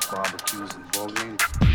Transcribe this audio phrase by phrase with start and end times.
[0.00, 1.65] you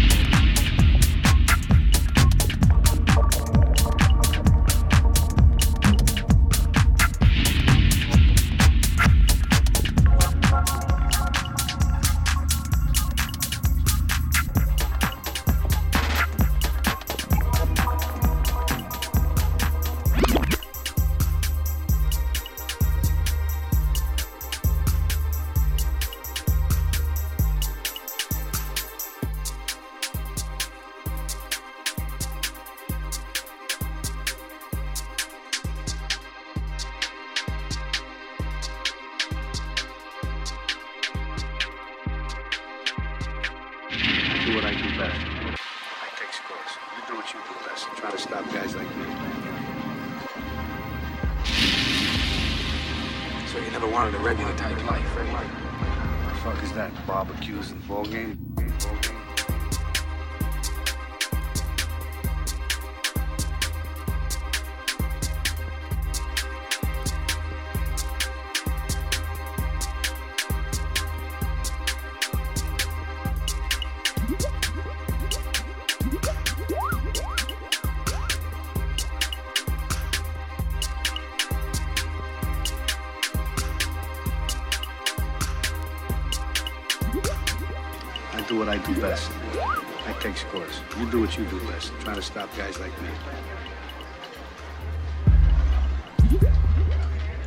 [91.46, 93.10] do best, trying to stop guys like me.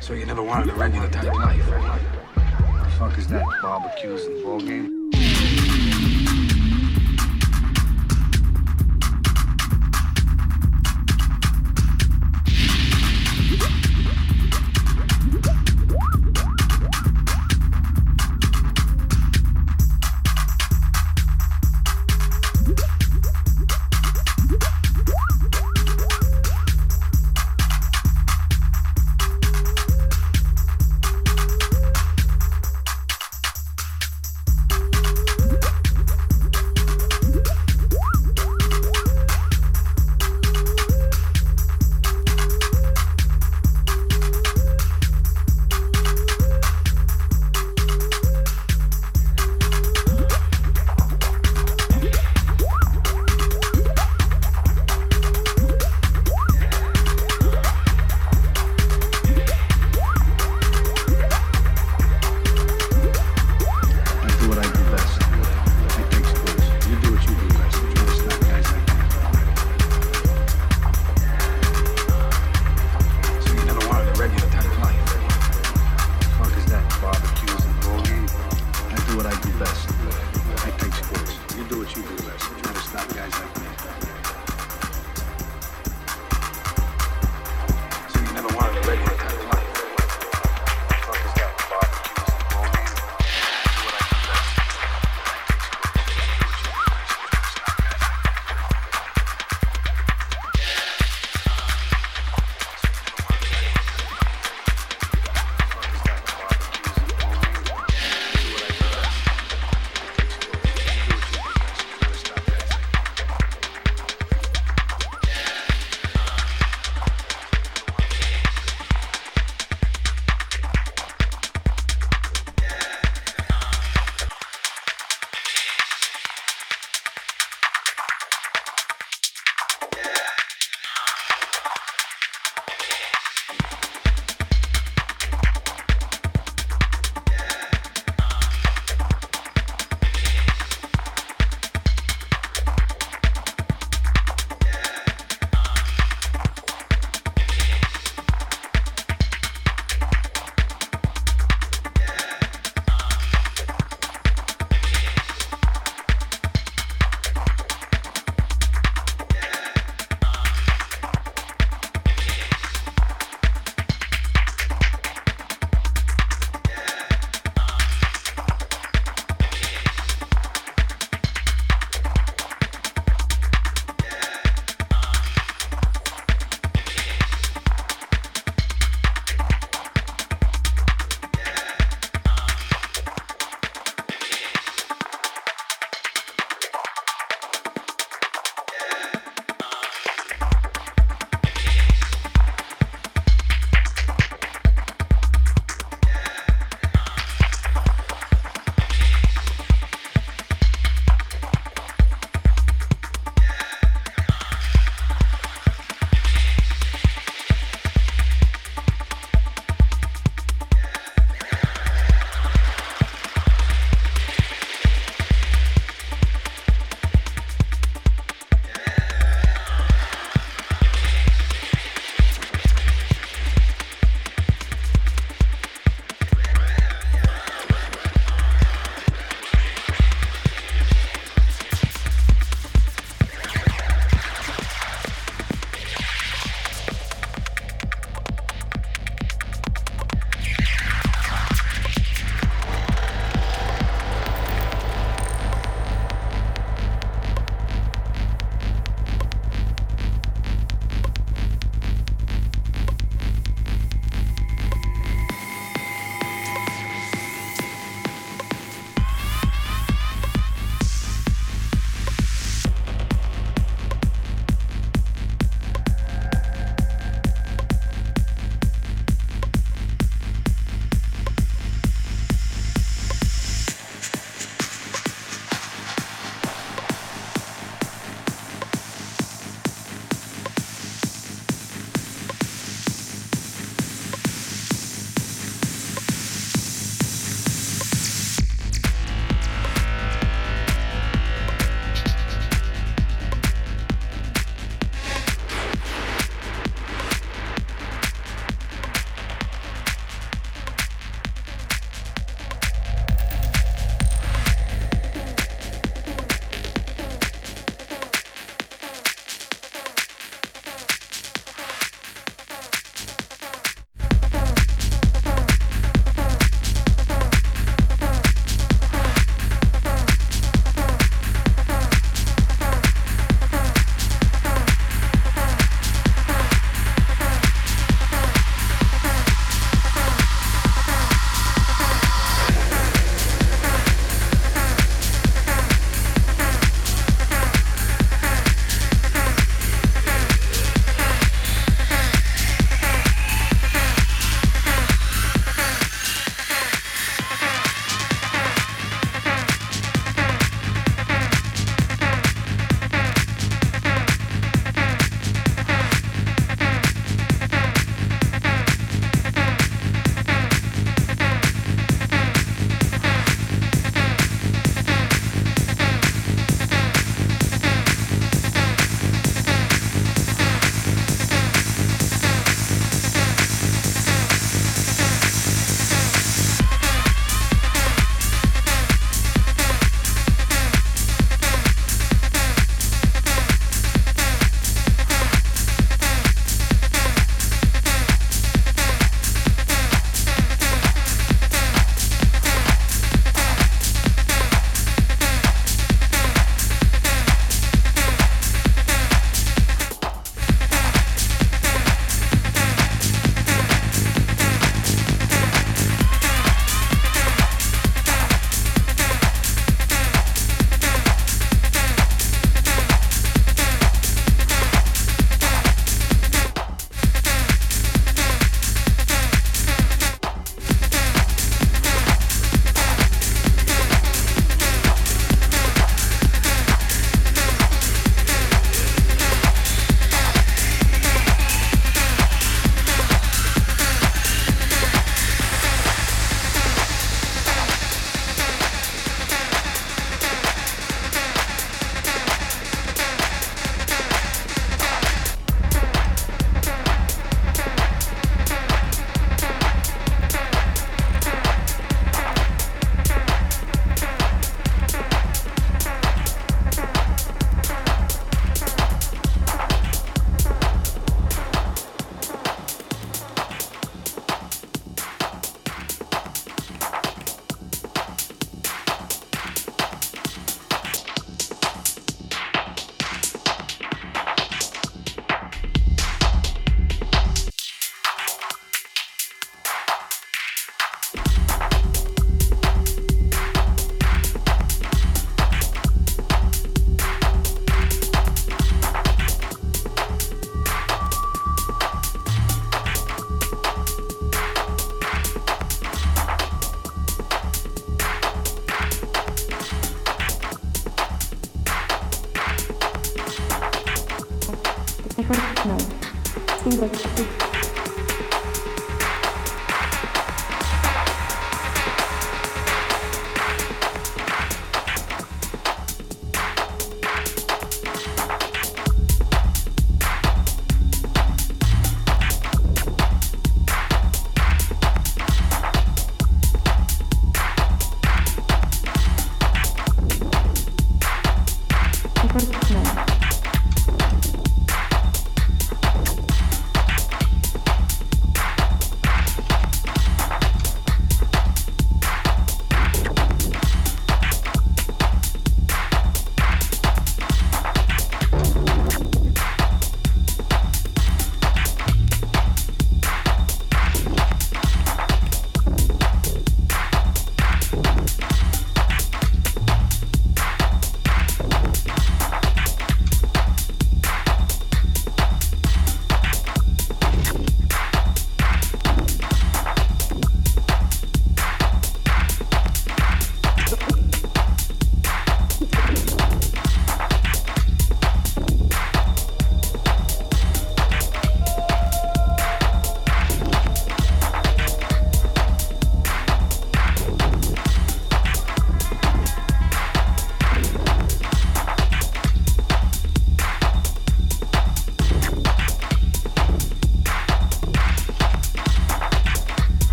[0.00, 2.02] So you never wanted a regular type life, right?
[2.34, 3.44] The fuck is that?
[3.62, 5.01] Barbecues and ball games?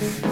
[0.00, 0.29] Peace.